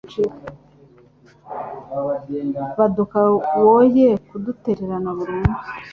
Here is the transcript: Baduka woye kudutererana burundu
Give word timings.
Baduka 2.77 3.19
woye 3.67 4.07
kudutererana 4.27 5.09
burundu 5.17 5.57